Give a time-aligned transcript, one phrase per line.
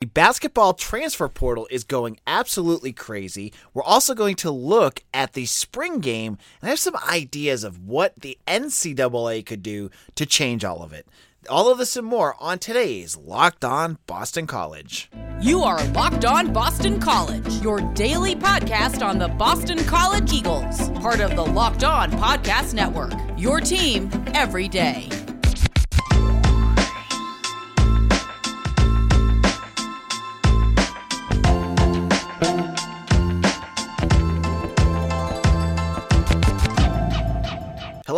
[0.00, 3.52] The basketball transfer portal is going absolutely crazy.
[3.74, 8.14] We're also going to look at the spring game and have some ideas of what
[8.20, 11.08] the NCAA could do to change all of it.
[11.50, 15.10] All of this and more on today's Locked On Boston College.
[15.40, 21.18] You are Locked On Boston College, your daily podcast on the Boston College Eagles, part
[21.18, 23.14] of the Locked On Podcast Network.
[23.36, 25.08] Your team every day.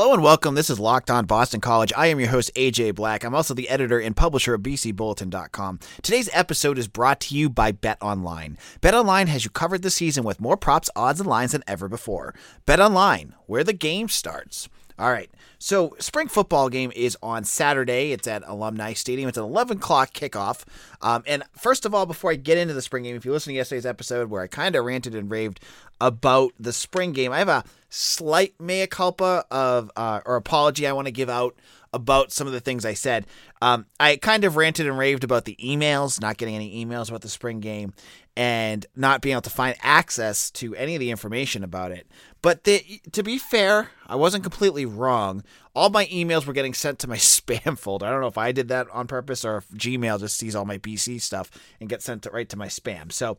[0.01, 0.55] Hello and welcome.
[0.55, 1.93] This is Locked On Boston College.
[1.95, 3.23] I am your host, AJ Black.
[3.23, 5.79] I'm also the editor and publisher of BCBulletin.com.
[6.01, 8.57] Today's episode is brought to you by Bet Online.
[8.81, 11.87] Bet Online has you covered this season with more props, odds, and lines than ever
[11.87, 12.35] before.
[12.65, 14.71] Bet Online, where the game starts.
[15.01, 15.31] All right.
[15.59, 18.13] So, spring football game is on Saturday.
[18.13, 19.31] It's at Alumni Stadium.
[19.31, 20.65] It's an 11 o'clock kickoff.
[21.01, 23.53] Um, and first of all, before I get into the spring game, if you listen
[23.53, 25.61] to yesterday's episode where I kind of ranted and raved
[26.03, 30.93] about the spring game, I have a slight mea culpa of uh, or apology I
[30.93, 31.57] want to give out
[31.93, 33.27] about some of the things I said.
[33.61, 37.23] Um, I kind of ranted and raved about the emails, not getting any emails about
[37.23, 37.93] the spring game,
[38.37, 42.07] and not being able to find access to any of the information about it.
[42.43, 45.43] But the, to be fair, I wasn't completely wrong.
[45.75, 48.07] All my emails were getting sent to my spam folder.
[48.07, 50.65] I don't know if I did that on purpose or if Gmail just sees all
[50.65, 53.13] my BC stuff and gets sent right to my spam.
[53.13, 53.37] So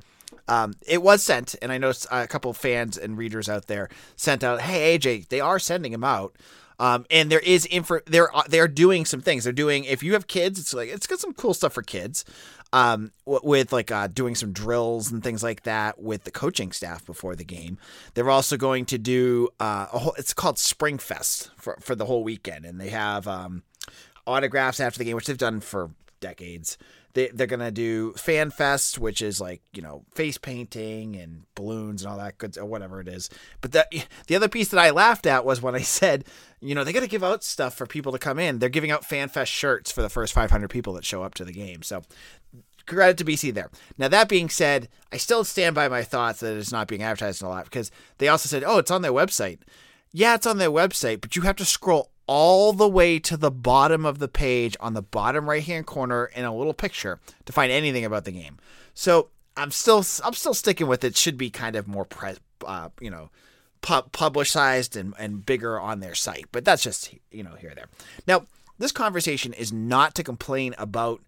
[0.47, 4.43] um, it was sent, and I know a couple fans and readers out there sent
[4.43, 6.35] out, "Hey AJ, they are sending them out."
[6.79, 7.99] Um, and there is info.
[8.05, 9.43] They're they're doing some things.
[9.43, 9.83] They're doing.
[9.83, 12.25] If you have kids, it's like it's got some cool stuff for kids.
[12.73, 17.05] Um, with like uh, doing some drills and things like that with the coaching staff
[17.05, 17.77] before the game.
[18.13, 20.13] They're also going to do uh, a whole.
[20.17, 23.63] It's called Spring Fest for for the whole weekend, and they have um,
[24.25, 25.91] autographs after the game, which they've done for
[26.21, 26.77] decades.
[27.13, 32.03] They, they're to do Fan Fest, which is like, you know, face painting and balloons
[32.03, 33.29] and all that good, whatever it is.
[33.59, 33.87] But the,
[34.27, 36.25] the other piece that I laughed at was when I said,
[36.61, 38.59] you know, they got to give out stuff for people to come in.
[38.59, 41.45] They're giving out Fan Fest shirts for the first 500 people that show up to
[41.45, 41.81] the game.
[41.83, 42.03] So
[42.85, 43.69] credit to BC there.
[43.97, 47.41] Now, that being said, I still stand by my thoughts that it's not being advertised
[47.41, 49.59] a lot because they also said, oh, it's on their website.
[50.11, 53.51] Yeah, it's on their website, but you have to scroll all the way to the
[53.51, 57.51] bottom of the page on the bottom right hand corner in a little picture to
[57.51, 58.57] find anything about the game.
[58.93, 59.27] So
[59.57, 61.17] I'm still I'm still sticking with it.
[61.17, 63.31] Should be kind of more pre, uh, you know
[63.81, 66.45] pu- publicized and and bigger on their site.
[66.53, 67.87] But that's just you know here there.
[68.25, 68.45] Now
[68.79, 71.21] this conversation is not to complain about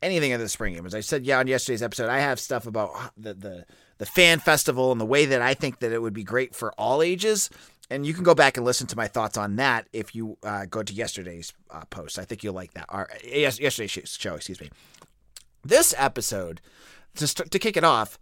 [0.00, 0.86] anything in the spring game.
[0.86, 3.66] As I said, yeah, on yesterday's episode, I have stuff about the the
[3.98, 6.72] the fan festival and the way that I think that it would be great for
[6.78, 7.50] all ages
[7.90, 10.66] and you can go back and listen to my thoughts on that if you uh,
[10.66, 12.18] go to yesterday's uh, post.
[12.18, 12.86] I think you'll like that.
[12.88, 14.70] Or yes, yesterday's show, excuse me.
[15.64, 16.60] This episode,
[17.16, 18.18] to start, to kick it off,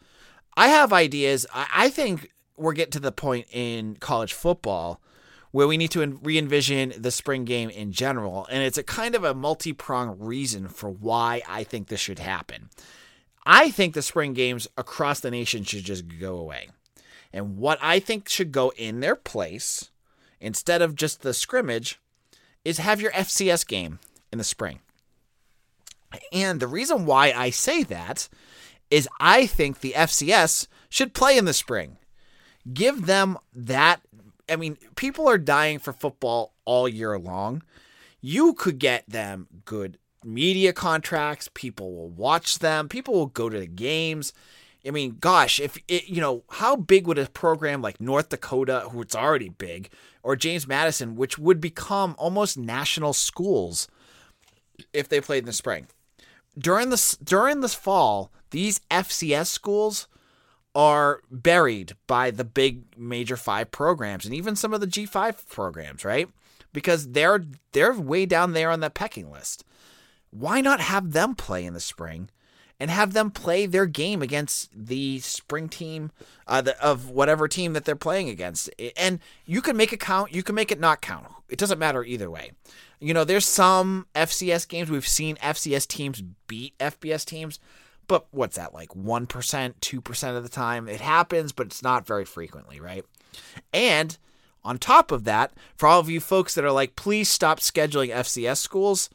[0.56, 1.47] I have ideas.
[1.53, 5.00] I, I think we're getting to the point in college football
[5.50, 9.15] where we need to re envision the spring game in general, and it's a kind
[9.15, 12.69] of a multi pronged reason for why I think this should happen.
[13.44, 16.69] I think the spring games across the nation should just go away.
[17.36, 19.91] And what I think should go in their place,
[20.41, 22.00] instead of just the scrimmage,
[22.64, 23.98] is have your FCS game
[24.32, 24.80] in the spring.
[26.32, 28.30] And the reason why I say that
[28.91, 31.98] is I think the FCS should play in the spring.
[32.72, 34.00] Give them that.
[34.48, 37.62] I mean, people are dying for football all year long.
[38.22, 41.50] You could get them good media contracts.
[41.53, 42.88] People will watch them.
[42.88, 44.32] People will go to the games.
[44.86, 48.88] I mean, gosh, if it, you know, how big would a program like North Dakota,
[48.91, 49.91] who it's already big,
[50.22, 53.88] or James Madison, which would become almost national schools
[54.92, 55.88] if they played in the spring?
[56.58, 60.08] During this during this fall, these FCS schools
[60.74, 66.04] are buried by the big major 5 programs and even some of the G5 programs,
[66.04, 66.28] right?
[66.72, 69.64] Because they're they're way down there on the pecking list.
[70.30, 72.28] Why not have them play in the spring?
[72.78, 76.10] And have them play their game against the spring team
[76.47, 78.71] uh, the, of whatever team that they're playing against.
[78.97, 81.27] And you can make it count, you can make it not count.
[81.48, 82.53] It doesn't matter either way.
[83.00, 87.59] You know, there's some FCS games we've seen FCS teams beat FBS teams,
[88.09, 90.89] but what's that like 1%, 2% of the time?
[90.89, 93.04] It happens, but it's not very frequently, right?
[93.72, 94.16] And
[94.65, 98.12] on top of that, for all of you folks that are like, please stop scheduling
[98.12, 99.10] FCS schools,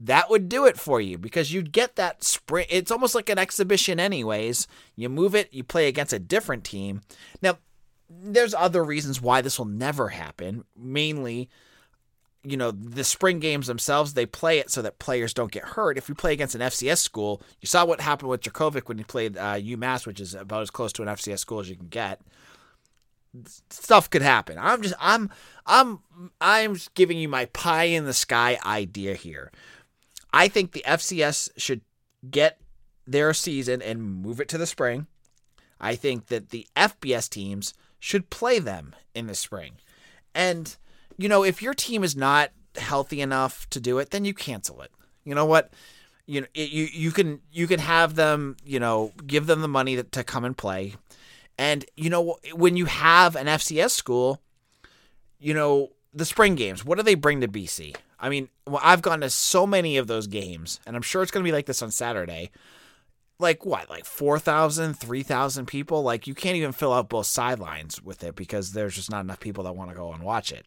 [0.00, 2.66] that would do it for you because you'd get that spring.
[2.70, 4.68] It's almost like an exhibition, anyways.
[4.94, 7.02] You move it, you play against a different team.
[7.42, 7.58] Now,
[8.08, 10.64] there's other reasons why this will never happen.
[10.76, 11.48] Mainly,
[12.44, 15.98] you know, the spring games themselves, they play it so that players don't get hurt.
[15.98, 19.04] If you play against an FCS school, you saw what happened with Jurkovec when he
[19.04, 21.88] played uh, UMass, which is about as close to an FCS school as you can
[21.88, 22.20] get.
[23.68, 24.56] Stuff could happen.
[24.58, 25.30] I'm just, I'm,
[25.66, 25.98] I'm,
[26.40, 29.50] I'm giving you my pie in the sky idea here.
[30.32, 31.80] I think the FCS should
[32.30, 32.60] get
[33.06, 35.06] their season and move it to the spring.
[35.80, 39.74] I think that the FBS teams should play them in the spring.
[40.34, 40.76] And,
[41.16, 44.82] you know, if your team is not healthy enough to do it, then you cancel
[44.82, 44.90] it.
[45.24, 45.72] You know what?
[46.26, 49.68] You know, it, you you can you can have them, you know, give them the
[49.68, 50.94] money to, to come and play.
[51.56, 54.40] And you know, when you have an FCS school,
[55.38, 57.96] you know, the spring games, what do they bring to BC?
[58.20, 61.30] I mean, well, I've gone to so many of those games, and I'm sure it's
[61.30, 62.50] going to be like this on Saturday.
[63.38, 66.02] Like what, like 4,000, 3,000 people?
[66.02, 69.38] Like you can't even fill out both sidelines with it because there's just not enough
[69.38, 70.66] people that want to go and watch it.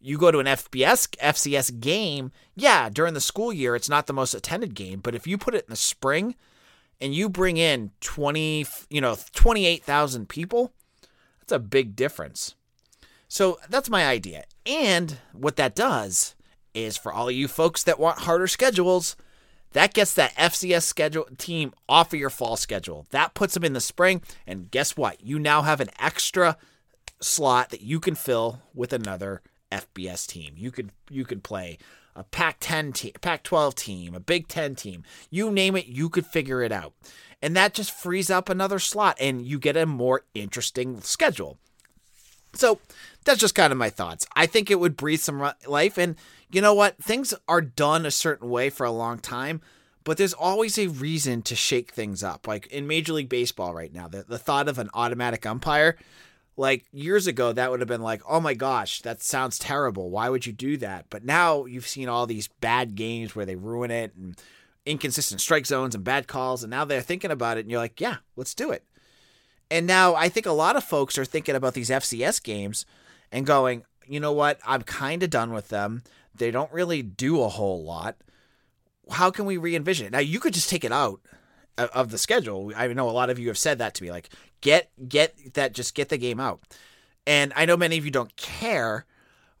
[0.00, 4.12] You go to an FBS, FCS game, yeah, during the school year, it's not the
[4.12, 6.34] most attended game, but if you put it in the spring
[7.00, 10.72] and you bring in 20, you know, 28,000 people,
[11.38, 12.56] that's a big difference.
[13.28, 14.42] So that's my idea.
[14.64, 16.34] And what that does
[16.74, 19.16] is for all of you folks that want harder schedules,
[19.72, 23.06] that gets that FCS schedule team off of your fall schedule.
[23.10, 24.22] That puts them in the spring.
[24.46, 25.22] And guess what?
[25.24, 26.56] You now have an extra
[27.20, 30.54] slot that you can fill with another FBS team.
[30.56, 31.78] You could you could play
[32.14, 35.02] a Pac-10 team, Pac-12 team, a Big 10 team.
[35.30, 36.92] You name it, you could figure it out.
[37.40, 41.58] And that just frees up another slot and you get a more interesting schedule.
[42.54, 42.78] So
[43.24, 44.26] that's just kind of my thoughts.
[44.34, 45.98] I think it would breathe some life.
[45.98, 46.16] And
[46.50, 47.02] you know what?
[47.02, 49.60] Things are done a certain way for a long time,
[50.04, 52.46] but there's always a reason to shake things up.
[52.46, 55.96] Like in Major League Baseball right now, the, the thought of an automatic umpire,
[56.56, 60.10] like years ago, that would have been like, oh my gosh, that sounds terrible.
[60.10, 61.06] Why would you do that?
[61.08, 64.38] But now you've seen all these bad games where they ruin it and
[64.84, 66.62] inconsistent strike zones and bad calls.
[66.62, 68.84] And now they're thinking about it, and you're like, yeah, let's do it.
[69.72, 72.84] And now I think a lot of folks are thinking about these FCS games
[73.32, 74.60] and going, you know what?
[74.66, 76.02] I'm kind of done with them.
[76.34, 78.16] They don't really do a whole lot.
[79.10, 80.12] How can we re envision it?
[80.12, 81.22] Now, you could just take it out
[81.78, 82.70] of the schedule.
[82.76, 84.28] I know a lot of you have said that to me like,
[84.60, 86.60] get, get that, just get the game out.
[87.26, 89.06] And I know many of you don't care,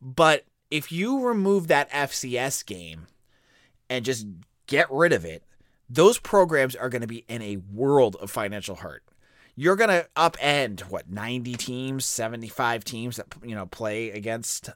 [0.02, 3.06] but if you remove that FCS game
[3.88, 4.26] and just
[4.66, 5.42] get rid of it,
[5.88, 9.02] those programs are going to be in a world of financial hurt
[9.54, 14.70] you're going to upend what 90 teams 75 teams that you know play against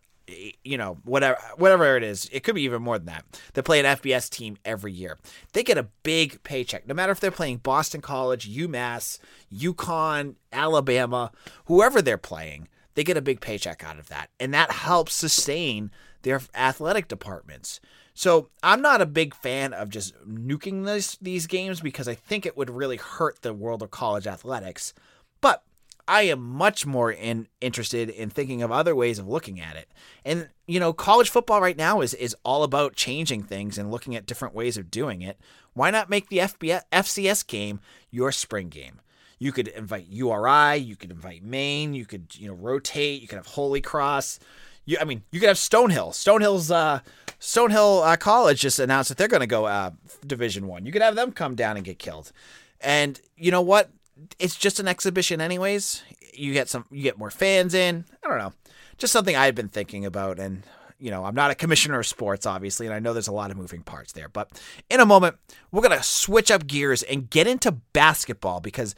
[0.64, 2.28] you know whatever whatever it is.
[2.32, 3.25] It could be even more than that.
[3.55, 5.19] They play an fbs team every year.
[5.52, 6.87] They get a big paycheck.
[6.87, 9.19] No matter if they're playing boston college umass
[9.55, 11.31] UConn alabama
[11.67, 14.31] whoever they're playing they get a big paycheck out of that.
[14.40, 15.90] And that helps sustain
[16.22, 17.79] their athletic departments
[18.17, 22.47] so I'm not a big fan of just nuking this, these games because I think
[22.47, 24.95] it would really hurt the world of college athletics.
[25.43, 25.63] But
[26.09, 29.91] I am much more in, interested in thinking of other ways of looking at it.
[30.25, 34.17] And you know, college football right now is is all about changing things and looking
[34.17, 35.39] at different ways of doing it.
[35.75, 37.81] Why not make the FBS, FCS game
[38.11, 39.03] your spring game?
[39.39, 43.37] You could invite URI, you could invite Maine, you could you know rotate, you could
[43.37, 44.41] have Holy Cross.
[44.87, 46.12] You, I mean, you could have Stonehill.
[46.12, 47.00] Stonehill's uh,
[47.41, 49.91] Stonehill uh, College just announced that they're going to go uh,
[50.27, 50.87] Division One.
[50.87, 52.33] You could have them come down and get killed,
[52.81, 53.91] and you know what?
[54.39, 56.03] It's just an exhibition, anyways.
[56.32, 58.05] You get some, you get more fans in.
[58.25, 58.53] I don't know,
[58.96, 60.63] just something I've been thinking about, and
[60.99, 63.51] you know, I'm not a commissioner of sports, obviously, and I know there's a lot
[63.51, 64.29] of moving parts there.
[64.29, 64.51] But
[64.89, 65.37] in a moment,
[65.70, 68.94] we're gonna switch up gears and get into basketball because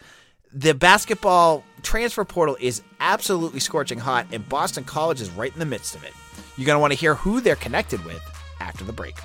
[0.52, 5.66] the basketball transfer portal is absolutely scorching hot, and Boston College is right in the
[5.66, 6.12] midst of it.
[6.56, 8.22] You're going to want to hear who they're connected with
[8.60, 9.16] after the break.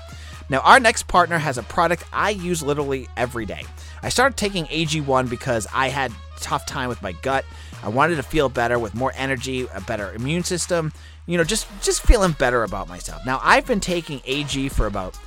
[0.50, 3.62] Now, our next partner has a product I use literally every day.
[4.02, 7.44] I started taking AG1 because I had tough time with my gut.
[7.82, 10.92] I wanted to feel better with more energy, a better immune system,
[11.26, 13.24] you know, just just feeling better about myself.
[13.24, 15.18] Now, I've been taking AG for about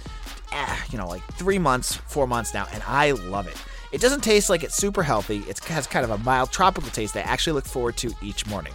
[0.51, 3.57] eh, you know, like 3 months, 4 months now, and I love it.
[3.91, 5.37] It doesn't taste like it's super healthy.
[5.47, 8.45] It has kind of a mild tropical taste that I actually look forward to each
[8.47, 8.73] morning.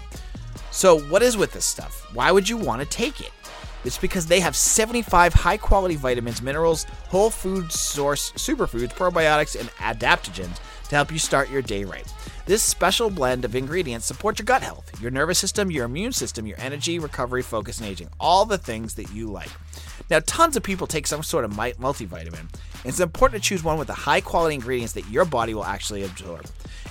[0.71, 2.09] So, what is with this stuff?
[2.15, 3.31] Why would you want to take it?
[3.85, 9.69] It's because they have 75 high quality vitamins, minerals, whole food source superfoods, probiotics, and
[9.73, 12.07] adaptogens to help you start your day right.
[12.47, 16.47] This special blend of ingredients supports your gut health, your nervous system, your immune system,
[16.47, 18.09] your energy, recovery, focus, and aging.
[18.19, 19.51] All the things that you like.
[20.11, 22.55] Now, tons of people take some sort of multivitamin.
[22.85, 26.05] It's important to choose one with the high quality ingredients that your body will actually
[26.05, 26.47] absorb.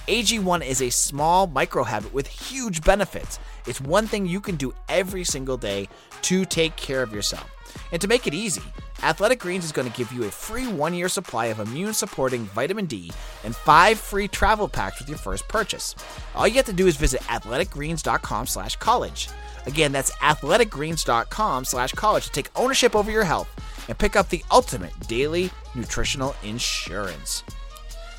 [0.07, 3.39] AG1 is a small micro habit with huge benefits.
[3.67, 5.87] It's one thing you can do every single day
[6.23, 7.49] to take care of yourself.
[7.91, 8.63] And to make it easy,
[9.03, 12.45] Athletic Greens is going to give you a free one year supply of immune supporting
[12.45, 13.11] vitamin D
[13.43, 15.95] and five free travel packs with your first purchase.
[16.35, 19.29] All you have to do is visit athleticgreens.com slash college.
[19.65, 23.49] Again, that's athleticgreens.com slash college to take ownership over your health
[23.87, 27.43] and pick up the ultimate daily nutritional insurance.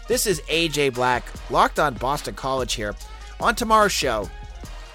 [0.09, 2.95] This is AJ Black, locked on Boston College here.
[3.41, 4.29] On tomorrow's show,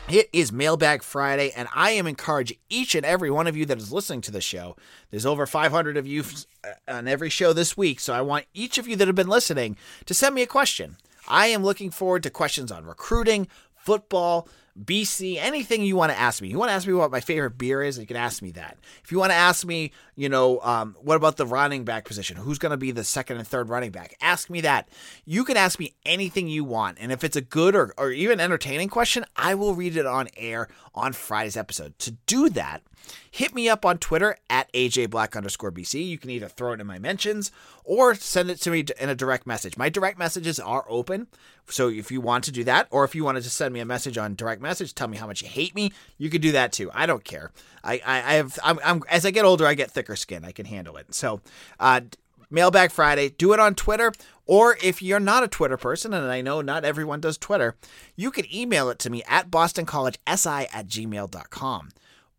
[0.09, 3.77] it is Mailbag Friday, and I am encouraging each and every one of you that
[3.77, 4.77] is listening to the show.
[5.11, 6.23] There's over 500 of you
[6.63, 9.27] uh, on every show this week, so I want each of you that have been
[9.27, 9.75] listening
[10.05, 10.95] to send me a question.
[11.27, 14.47] I am looking forward to questions on recruiting, football,
[14.83, 16.49] BC, anything you want to ask me.
[16.49, 18.77] You want to ask me what my favorite beer is, you can ask me that.
[19.03, 22.37] If you want to ask me, you know, um, what about the running back position?
[22.37, 24.15] Who's going to be the second and third running back?
[24.21, 24.89] Ask me that.
[25.25, 26.97] You can ask me anything you want.
[26.99, 30.27] And if it's a good or, or even entertaining question, I will read it on
[30.37, 31.97] air on Friday's episode.
[31.99, 32.83] To do that,
[33.29, 36.05] hit me up on Twitter at AJBlack underscore BC.
[36.07, 37.51] You can either throw it in my mentions
[37.83, 39.77] or send it to me in a direct message.
[39.77, 41.27] My direct messages are open.
[41.69, 43.85] So if you want to do that, or if you wanted to send me a
[43.85, 46.71] message on direct message, tell me how much you hate me, you can do that
[46.71, 46.89] too.
[46.93, 47.51] I don't care.
[47.83, 50.45] I, I, I have, I'm, I'm, as I get older, I get thicker skin.
[50.45, 51.13] I can handle it.
[51.13, 51.41] So,
[51.79, 52.01] uh,
[52.49, 54.13] Mailbag Friday, do it on Twitter.
[54.45, 57.75] Or if you're not a Twitter person, and I know not everyone does Twitter,
[58.15, 61.89] you can email it to me at bostoncollegesi at gmail.com.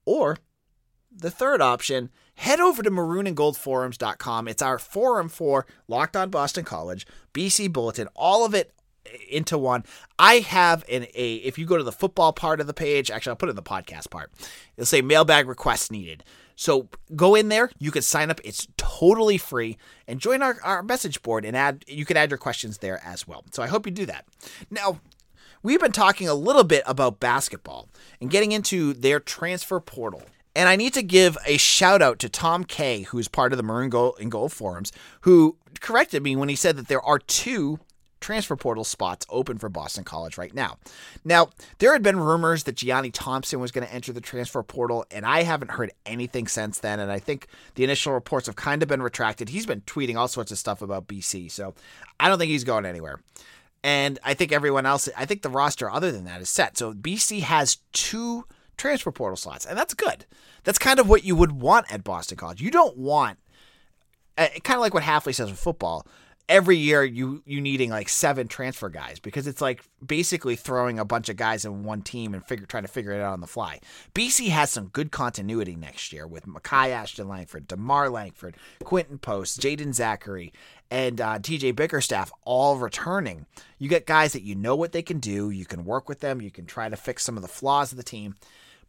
[0.07, 0.39] Or
[1.19, 4.49] the third option, head over to maroonandgoldforums.com.
[4.49, 8.73] It's our forum for Locked On Boston College, BC Bulletin, all of it
[9.29, 9.85] into one.
[10.19, 13.31] I have an a if you go to the football part of the page, actually
[13.31, 14.31] I'll put it in the podcast part.
[14.77, 16.25] It'll say mailbag requests needed.
[16.57, 18.41] So go in there, you can sign up.
[18.45, 22.39] It's totally free and join our, our message board and add you can add your
[22.39, 23.45] questions there as well.
[23.53, 24.25] So I hope you do that.
[24.71, 25.01] Now,
[25.63, 27.89] we've been talking a little bit about basketball
[28.21, 30.23] and getting into their transfer portal.
[30.59, 33.63] And I need to give a shout out to Tom Kay, who's part of the
[33.63, 37.79] Maroon Gold and Gold forums, who corrected me when he said that there are two
[38.21, 40.77] transfer portal spots open for Boston College right now.
[41.25, 45.07] Now, there had been rumors that Gianni Thompson was going to enter the transfer portal,
[45.13, 46.99] and I haven't heard anything since then.
[46.99, 47.47] And I think
[47.77, 49.51] the initial reports have kind of been retracted.
[49.51, 51.73] He's been tweeting all sorts of stuff about BC, so
[52.19, 53.21] I don't think he's going anywhere.
[53.85, 56.77] And I think everyone else, I think the roster other than that is set.
[56.77, 58.45] So BC has two
[58.79, 60.25] transfer portal slots, and that's good.
[60.65, 62.63] That's kind of what you would want at Boston College.
[62.63, 63.39] You don't want,
[64.37, 66.07] uh, kind of like what Hafley says with football
[66.49, 71.05] every year you you needing like seven transfer guys because it's like basically throwing a
[71.05, 73.47] bunch of guys in one team and figure trying to figure it out on the
[73.47, 73.79] fly.
[74.15, 79.61] BC has some good continuity next year with Makai Ashton Langford, DeMarr Langford, Quinten Post,
[79.61, 80.53] Jaeden Zackery,
[80.91, 83.47] and uh, TJ Bickerstaff all returning.
[83.79, 85.51] You get guys that you know what they can do.
[85.51, 86.41] You can work with them.
[86.41, 88.37] You can try to fix some of the flaws of the team.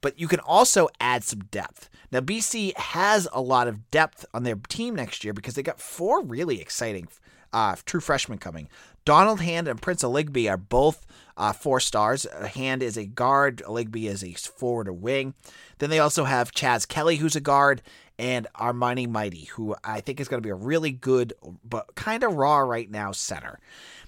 [0.01, 1.89] But you can also add some depth.
[2.12, 5.79] Now, BC has a lot of depth on their team next year because they got
[5.79, 7.08] four really exciting
[7.53, 8.70] uh, true freshmen coming.
[9.06, 11.06] Donald Hand and Prince Aligbe are both
[11.38, 12.27] uh, four stars.
[12.53, 15.34] Hand is a guard, Aligbe is a forward or wing.
[15.79, 17.82] Then they also have Chas Kelley, who's a guard,
[18.18, 22.24] and Armani Mighty, who I think is going to be a really good, but kind
[22.24, 23.60] of raw right now center.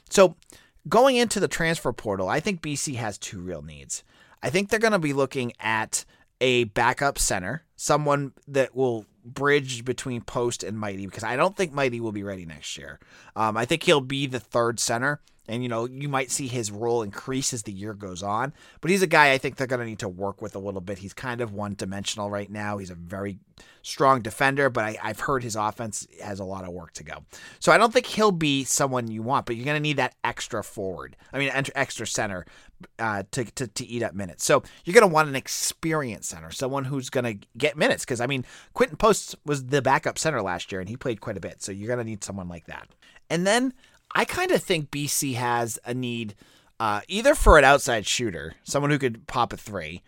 [0.09, 0.35] So
[0.87, 4.03] going into the transfer portal, I think BC has two real needs.
[4.43, 6.05] I think they're going to be looking at
[6.39, 11.71] a backup center, someone that will bridge between Post and Mighty because I don't think
[11.71, 12.99] Mighty will be ready next year.
[13.35, 16.71] Um, I think he'll be the third center, and you know you might see his
[16.71, 18.53] role increase as the year goes on.
[18.79, 20.81] But he's a guy I think they're going to need to work with a little
[20.81, 20.99] bit.
[20.99, 22.77] He's kind of one dimensional right now.
[22.77, 23.39] He's a very
[23.81, 27.25] strong defender, but I, have heard his offense has a lot of work to go.
[27.59, 30.15] So I don't think he'll be someone you want, but you're going to need that
[30.23, 31.15] extra forward.
[31.33, 32.45] I mean, extra center
[32.99, 34.45] uh, to, to, to eat up minutes.
[34.45, 38.05] So you're going to want an experienced center, someone who's going to get minutes.
[38.05, 38.45] Because I mean,
[38.75, 41.61] Quinten Post was the backup center last year, and he played quite a bit.
[41.61, 42.87] So you're going to need someone like that.
[43.29, 43.73] And then
[44.13, 46.35] I kind of think BC has a need.
[46.79, 50.01] Uh, either for an outside shooter, someone who could pop a three,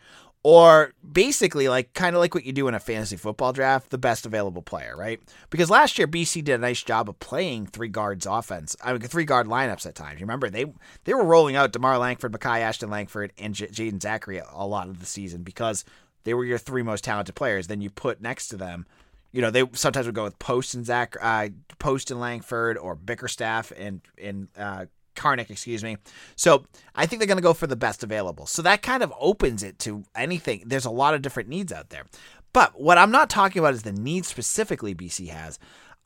[0.44, 3.98] or basically like kind of like what you do in a fantasy football draft, the
[3.98, 5.22] best available player, right?
[5.50, 9.02] Because last year BC did a nice job of playing three guards offense, I mean
[9.02, 10.20] three guard lineups at times.
[10.20, 10.66] You remember they
[11.06, 14.90] they were rolling out DeMarr Langford, Makai Ashton Langford, and J- Jaeden Zackery a lot
[14.90, 15.86] of the season because
[16.26, 17.68] they were your three most talented players.
[17.68, 18.86] Then you put next to them,
[19.34, 21.50] you know, they sometimes would go with Post and Zach, uh,
[21.80, 24.86] Post and Langford, or Bickerstaff and and uh,
[25.16, 25.98] Karnik, excuse me.
[26.36, 28.46] So I think they're going to go for the best available.
[28.46, 30.64] So that kind of opens it to anything.
[30.66, 32.06] There's a lot of different needs out there.
[32.54, 35.60] But what I'm not talking about is the needs specifically BC has.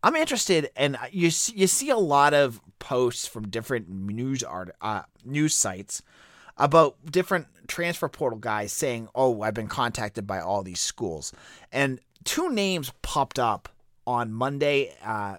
[0.04, 5.02] I'm interested, and you you see a lot of posts from different news art uh,
[5.26, 6.02] news sites
[6.56, 11.32] about different transfer portal guys saying, "Oh, I've been contacted by all these schools,"
[11.72, 13.70] and two names popped up
[14.08, 15.38] on Monday uh,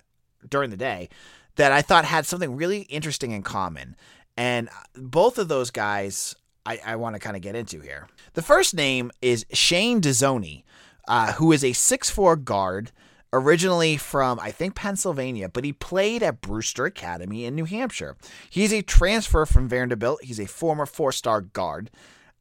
[0.49, 1.09] during the day
[1.57, 3.97] that I thought had something really interesting in common,
[4.37, 8.07] and both of those guys I, I want to kind of get into here.
[8.35, 10.63] The first name is Shane Dezonie,
[11.09, 12.93] uh, who is a six-four guard
[13.33, 18.17] originally from, I think, Pennsylvania, but he played at Brewster Academy in New Hampshire.
[18.49, 20.23] He's a transfer from Vanderbilt.
[20.23, 21.91] He's a former four star guard.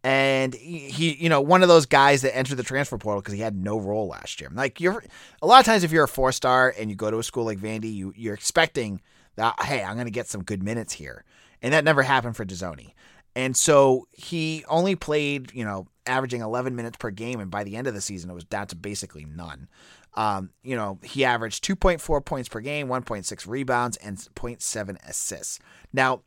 [0.08, 3.42] And he, you know, one of those guys that entered the transfer portal because he
[3.42, 4.50] had no role last year.
[4.54, 5.04] Like you're,
[5.42, 7.44] a lot of times if you're a four star and you go to a school
[7.44, 9.02] like Vandy, you you're expecting
[9.36, 11.26] that hey, I'm going to get some good minutes here,
[11.62, 12.94] and that never happened for Dezonie.
[13.36, 17.76] And so he only played, you know, averaging 11 minutes per game, and by the
[17.76, 19.68] end of the season, it was down to basically none.
[20.14, 25.60] Um, you know, he averaged 2.4 points per game, 1.6 rebounds, and 0.7 assists.
[25.92, 26.22] Now,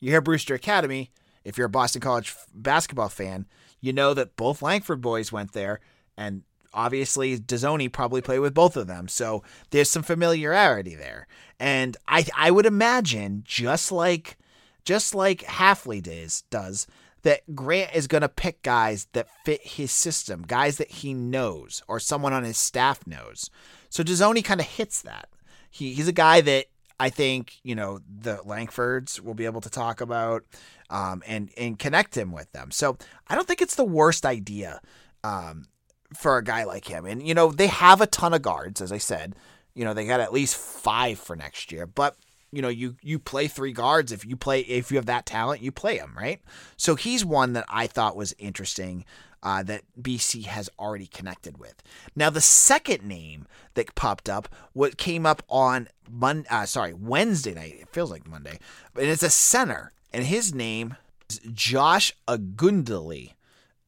[0.00, 1.10] you hear Brewster Academy.
[1.44, 3.46] If you're a Boston College basketball fan,
[3.80, 5.80] you know that both Langford boys went there,
[6.16, 6.42] and
[6.72, 9.08] obviously Dezonie probably played with both of them.
[9.08, 11.26] So there's some familiarity there.
[11.58, 14.38] And I I would imagine just like
[14.84, 16.86] just like Hafley does does
[17.22, 21.82] that Grant is going to pick guys that fit his system, guys that he knows
[21.88, 23.50] or someone on his staff knows.
[23.90, 25.28] So Dezonie kind of hits that.
[25.70, 26.66] He, he's a guy that
[27.00, 30.44] I think, you know, the Langfords will be able to talk about
[30.90, 32.70] um, and, and connect him with them.
[32.70, 34.80] So I don't think it's the worst idea
[35.24, 35.66] um,
[36.14, 37.04] for a guy like him.
[37.04, 39.34] And, you know, they have a ton of guards, as I said.
[39.74, 41.86] You know, they got at least five for next year.
[41.86, 42.16] But
[42.50, 45.62] you know you you play three guards if you play if you have that talent
[45.62, 46.40] you play them right
[46.76, 49.04] so he's one that i thought was interesting
[49.42, 51.82] uh, that bc has already connected with
[52.16, 57.54] now the second name that popped up what came up on Mon- uh, sorry wednesday
[57.54, 58.58] night it feels like monday
[58.94, 60.96] but it's a center and his name
[61.28, 63.32] is josh ogundele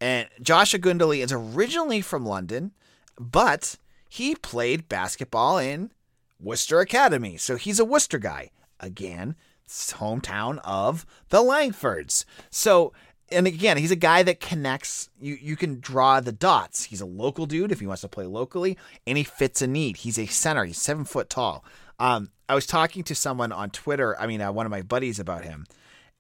[0.01, 2.73] and josh ogundele is originally from london
[3.19, 3.77] but
[4.09, 5.93] he played basketball in
[6.41, 7.37] Worcester Academy.
[7.37, 8.51] So he's a Worcester guy.
[8.81, 9.37] Again,
[9.69, 12.25] hometown of the Langfords.
[12.51, 12.93] So,
[13.31, 15.11] and again, he's a guy that connects.
[15.21, 16.85] You you can draw the dots.
[16.85, 19.99] He's a local dude if he wants to play locally, and he fits a need.
[19.99, 20.65] He's a center.
[20.65, 21.65] He's seven foot tall.
[21.99, 24.19] Um, I was talking to someone on Twitter.
[24.19, 25.67] I mean, uh, one of my buddies about him,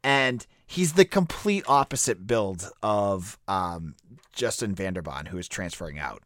[0.03, 3.95] and he's the complete opposite build of um,
[4.33, 6.23] Justin Vander Baan, who is transferring out.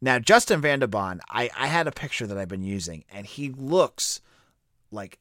[0.00, 3.50] Now, Justin Vander Baan, I, I had a picture that I've been using, and he
[3.50, 4.20] looks
[4.90, 5.18] like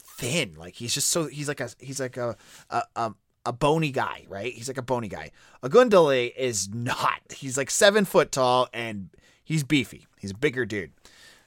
[0.00, 0.54] thin.
[0.56, 2.36] Like he's just so he's like a he's like a
[2.70, 3.14] a, a,
[3.44, 4.52] a bony guy, right?
[4.52, 5.30] He's like a bony guy.
[5.62, 7.20] Ogundele is not.
[7.30, 9.10] He's like seven foot tall and
[9.44, 10.06] he's beefy.
[10.18, 10.92] He's a bigger dude.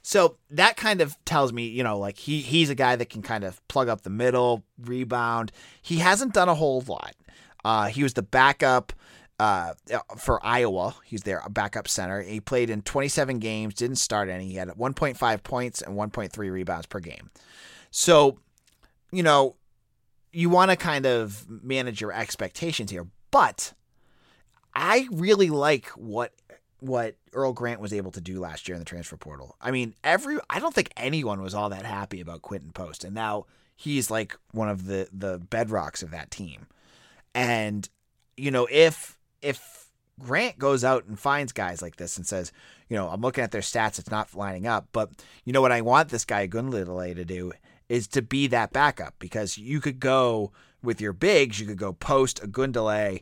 [0.09, 3.21] So that kind of tells me, you know, like he he's a guy that can
[3.21, 5.51] kind of plug up the middle, rebound.
[5.83, 7.13] He hasn't done a whole lot.
[7.63, 8.91] Uh, he was the backup
[9.37, 9.73] uh,
[10.17, 10.95] for Iowa.
[11.05, 12.23] He's their backup center.
[12.23, 14.47] He played in 27 games, didn't start any.
[14.47, 17.29] He had 1.5 points and 1.3 rebounds per game.
[17.91, 18.39] So,
[19.11, 19.57] you know,
[20.33, 23.73] you want to kind of manage your expectations here, but
[24.73, 26.33] I really like what
[26.79, 29.55] what Earl Grant was able to do last year in the transfer portal.
[29.61, 33.13] I mean, every I don't think anyone was all that happy about Quinten Post, and
[33.13, 36.67] now he's like one of the the bedrocks of that team.
[37.35, 37.87] And
[38.37, 39.87] you know, if if
[40.19, 42.51] Grant goes out and finds guys like this and says,
[42.89, 45.09] you know, I'm looking at their stats, it's not lining up, but
[45.45, 47.53] you know what I want this guy Ogundele to do
[47.87, 50.51] is to be that backup because you could go
[50.83, 53.21] with your bigs, you could go post Ogundele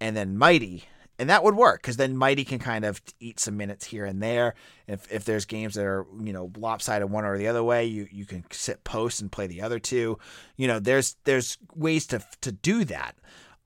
[0.00, 0.84] and then Mighty,
[1.18, 4.22] and that would work because then Mighty can kind of eat some minutes here and
[4.22, 4.54] there.
[4.86, 8.06] If if there's games that are you know lopsided one or the other way, you
[8.10, 10.18] you can sit post and play the other two.
[10.56, 13.16] You know, there's there's ways to to do that.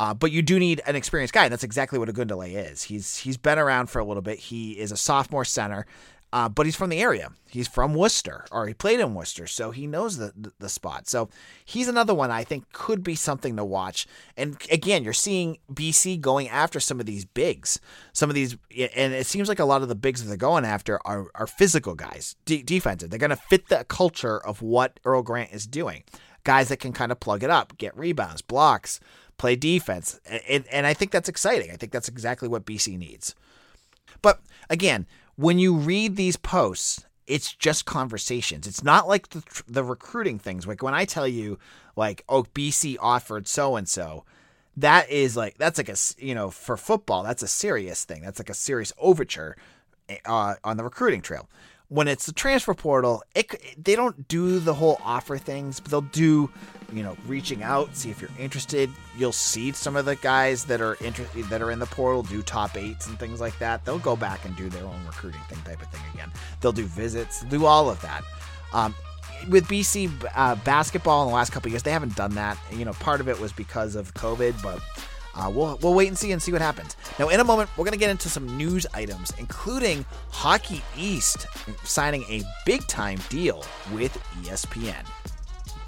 [0.01, 2.83] Uh, but you do need an experienced guy, and that's exactly what a Ogundele is.
[2.83, 4.39] He's he's been around for a little bit.
[4.39, 5.87] He is a sophomore center.
[6.33, 7.31] Uh, but he's from the area.
[7.51, 11.07] He's from Worcester, or he played in Worcester, so he knows the, the, the spot.
[11.07, 11.29] So
[11.63, 14.07] he's another one I think could be something to watch.
[14.35, 17.79] And again, you're seeing BC going after some of these bigs,
[18.15, 18.57] some of these,
[18.97, 21.47] and it seems like a lot of the bigs that they're going after are are
[21.47, 23.11] physical guys, de- defensive.
[23.11, 26.05] They're going to fit the culture of what Earl Grant is doing.
[26.45, 29.01] Guys that can kind of plug it up, get rebounds, blocks,
[29.37, 30.19] play defense,
[30.49, 31.71] and, and I think that's exciting.
[31.71, 33.35] I think that's exactly what BC needs.
[34.23, 34.41] But
[34.71, 38.67] again, when you read these posts, it's just conversations.
[38.67, 40.67] It's not like the, the recruiting things.
[40.67, 41.59] Like when I tell you,
[41.97, 44.25] like, oh, BC offered so and so,
[44.77, 48.23] that is like that's like a you know for football that's a serious thing.
[48.23, 49.57] That's like a serious overture
[50.25, 51.49] uh, on the recruiting trail.
[51.93, 56.01] When it's the transfer portal, it, they don't do the whole offer things, but they'll
[56.01, 56.49] do,
[56.91, 58.89] you know, reaching out, see if you're interested.
[59.15, 62.41] You'll see some of the guys that are interested that are in the portal do
[62.41, 63.85] top eights and things like that.
[63.85, 66.33] They'll go back and do their own recruiting thing type of thing again.
[66.63, 68.23] They'll do visits, do all of that.
[68.73, 68.95] Um,
[69.51, 72.57] with BC uh, basketball in the last couple years, they haven't done that.
[72.73, 74.81] You know, part of it was because of COVID, but
[75.35, 76.97] uh, we'll we'll wait and see and see what happens.
[77.19, 81.47] Now, in a moment, we're going to get into some news items, including Hockey East
[81.85, 85.07] signing a big time deal with ESPN.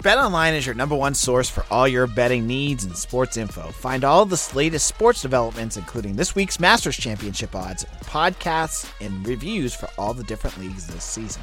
[0.05, 3.71] BetOnline is your number one source for all your betting needs and sports info.
[3.71, 9.73] Find all the latest sports developments, including this week's Masters Championship odds, podcasts, and reviews
[9.73, 11.41] for all the different leagues this season.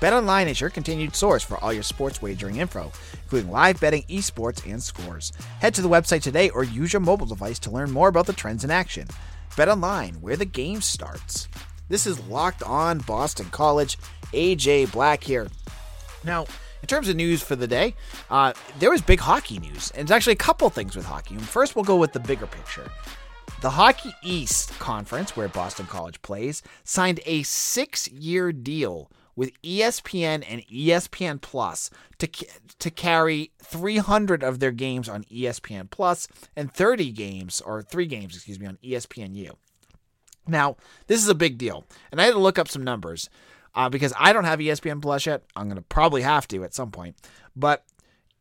[0.00, 2.92] BetOnline is your continued source for all your sports wagering info,
[3.24, 5.32] including live betting, esports, and scores.
[5.60, 8.32] Head to the website today or use your mobile device to learn more about the
[8.32, 9.08] trends in action.
[9.56, 11.48] BetOnline, where the game starts.
[11.88, 13.98] This is Locked On Boston College.
[14.32, 15.48] AJ Black here.
[16.22, 16.46] Now,
[16.80, 17.96] in terms of news for the day,
[18.30, 21.36] uh, there was big hockey news, and it's actually a couple things with hockey.
[21.38, 22.88] First, we'll go with the bigger picture.
[23.62, 30.44] The Hockey East Conference, where Boston College plays, signed a six year deal with ESPN
[30.48, 32.26] and ESPN Plus to
[32.80, 38.34] to carry 300 of their games on ESPN Plus and 30 games or 3 games,
[38.34, 39.52] excuse me, on ESPN ESPNU.
[40.48, 41.84] Now, this is a big deal.
[42.10, 43.30] And I had to look up some numbers
[43.76, 45.44] uh, because I don't have ESPN Plus yet.
[45.54, 47.14] I'm going to probably have to at some point.
[47.54, 47.84] But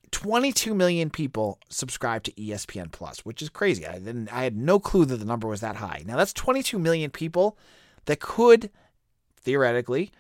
[0.10, 3.86] 22 million people subscribe to ESPN Plus, which is crazy.
[3.86, 6.02] I didn't I had no clue that the number was that high.
[6.08, 7.56] Now that's 22 million people
[8.06, 8.72] that could
[9.40, 10.12] theoretically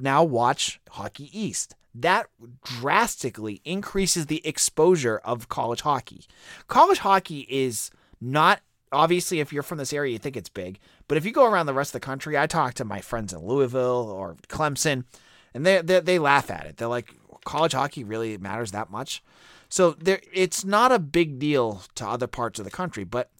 [0.00, 1.74] now watch Hockey East.
[1.94, 2.26] That
[2.64, 6.24] drastically increases the exposure of college hockey.
[6.66, 11.18] College hockey is not obviously if you're from this area you think it's big, but
[11.18, 13.46] if you go around the rest of the country, I talk to my friends in
[13.46, 15.04] Louisville or Clemson,
[15.52, 16.76] and they they, they laugh at it.
[16.76, 19.22] They're like, college hockey really matters that much.
[19.68, 23.30] So there, it's not a big deal to other parts of the country, but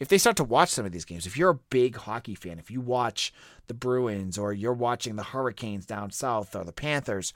[0.00, 2.58] if they start to watch some of these games, if you're a big hockey fan,
[2.58, 3.32] if you watch
[3.68, 7.32] the Bruins or you're watching the Hurricanes down south or the Panthers,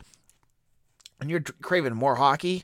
[1.20, 2.62] and you're craving more hockey,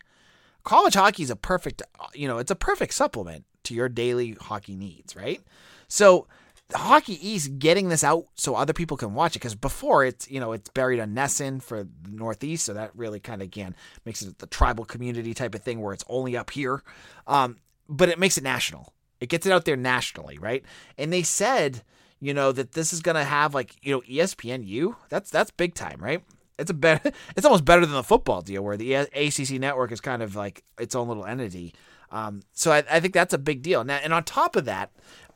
[0.65, 1.83] college hockey is a perfect,
[2.15, 5.41] you know, it's a perfect supplement to your daily hockey needs, right?
[5.89, 6.27] So
[6.73, 10.41] Hockey East getting this out so other people can watch it because before it's you
[10.41, 14.23] know it's buried on NESN for the Northeast, so that really kind of again makes
[14.23, 16.83] it the tribal community type of thing where it's only up here,
[17.27, 18.94] um, but it makes it national.
[19.25, 20.65] It gets it out there nationally, right?
[20.97, 21.83] And they said,
[22.21, 24.67] you know, that this is gonna have like, you know, ESPN.
[24.67, 24.97] ESPNU.
[25.09, 26.23] That's that's big time, right?
[26.59, 27.11] It's a better.
[27.37, 30.63] It's almost better than the football deal, where the ACC network is kind of like
[30.79, 31.75] its own little entity.
[32.11, 33.83] Um, so I, I think that's a big deal.
[33.83, 34.93] Now, and on top of that,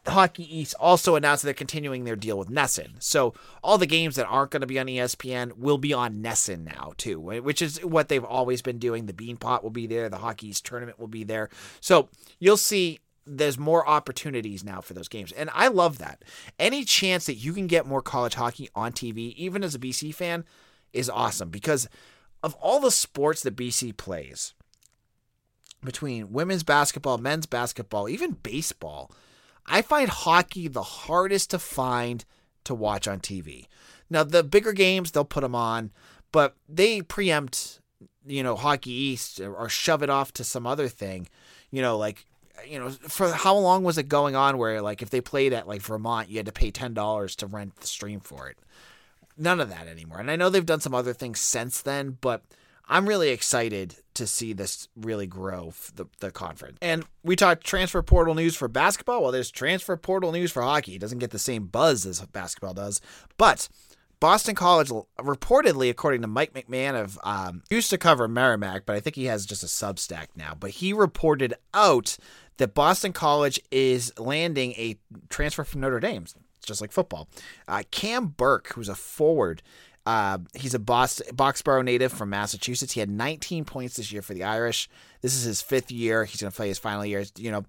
[0.06, 3.02] Hockey East also announced that they're continuing their deal with NESN.
[3.02, 6.64] So all the games that aren't going to be on ESPN will be on NESN
[6.64, 9.06] now too, which is what they've always been doing.
[9.06, 11.50] The Beanpot will be there, the Hockey East tournament will be there.
[11.80, 15.32] So you'll see there's more opportunities now for those games.
[15.32, 16.22] And I love that.
[16.58, 20.14] Any chance that you can get more college hockey on TV, even as a BC
[20.14, 20.44] fan,
[20.92, 21.88] is awesome because
[22.42, 24.54] of all the sports that BC plays,
[25.84, 29.12] between women's basketball, men's basketball, even baseball,
[29.66, 32.24] I find hockey the hardest to find
[32.64, 33.66] to watch on TV.
[34.10, 35.92] Now, the bigger games, they'll put them on,
[36.32, 37.80] but they preempt,
[38.26, 41.28] you know, Hockey East or shove it off to some other thing.
[41.70, 42.24] You know, like
[42.66, 45.68] you know, for how long was it going on where like if they played at
[45.68, 48.58] like Vermont, you had to pay ten dollars to rent the stream for it.
[49.36, 50.18] None of that anymore.
[50.18, 52.42] And I know they've done some other things since then, but
[52.88, 56.78] I'm really excited to see this really grow the, the conference.
[56.80, 59.22] And we talked transfer portal news for basketball.
[59.22, 60.96] Well, there's transfer portal news for hockey.
[60.96, 63.00] It doesn't get the same buzz as basketball does,
[63.36, 63.68] but
[64.20, 69.00] Boston College reportedly, according to Mike McMahon of um, used to cover Merrimack, but I
[69.00, 70.54] think he has just a Substack now.
[70.58, 72.16] But he reported out
[72.56, 76.34] that Boston College is landing a transfer from Notre Dame, it's
[76.66, 77.28] just like football.
[77.68, 79.62] Uh, Cam Burke, who's a forward,
[80.08, 82.94] uh, he's a Boston, Boxborough native from Massachusetts.
[82.94, 84.88] He had 19 points this year for the Irish.
[85.20, 86.24] This is his fifth year.
[86.24, 87.24] He's going to play his final year.
[87.36, 87.66] You know,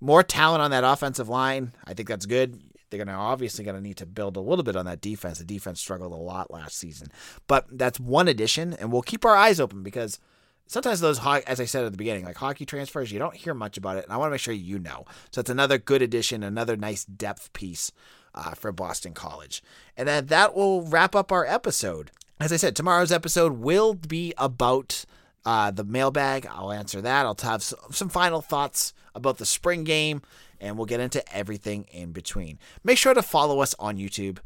[0.00, 1.72] more talent on that offensive line.
[1.84, 2.62] I think that's good.
[2.90, 5.38] They're going to obviously going to need to build a little bit on that defense.
[5.38, 7.08] The defense struggled a lot last season,
[7.46, 10.18] but that's one addition, and we'll keep our eyes open because
[10.66, 13.76] sometimes those, as I said at the beginning, like hockey transfers, you don't hear much
[13.76, 15.04] about it, and I want to make sure you know.
[15.30, 17.92] So it's another good addition, another nice depth piece
[18.34, 19.62] uh, for Boston College,
[19.96, 22.10] and then that will wrap up our episode.
[22.38, 25.04] As I said, tomorrow's episode will be about
[25.44, 26.46] uh, the mailbag.
[26.46, 27.26] I'll answer that.
[27.26, 30.22] I'll have some final thoughts about the spring game,
[30.60, 32.58] and we'll get into everything in between.
[32.84, 34.38] Make sure to follow us on YouTube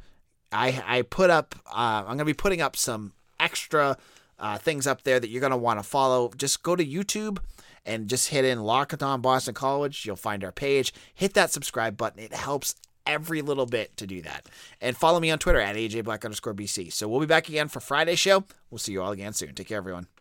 [0.55, 1.55] I I put up.
[1.67, 3.99] Uh, I'm going to be putting up some extra
[4.39, 6.31] uh, things up there that you're going to want to follow.
[6.37, 7.39] Just go to YouTube
[7.85, 10.07] and just hit in Locked Boston College.
[10.07, 10.95] You'll find our page.
[11.15, 12.23] Hit that subscribe button.
[12.23, 14.47] It helps every little bit to do that.
[14.81, 16.93] And follow me on Twitter at AJ Black underscore BC.
[16.93, 18.45] So we'll be back again for Friday's show.
[18.71, 19.55] We'll see you all again soon.
[19.55, 20.14] Take care, everyone.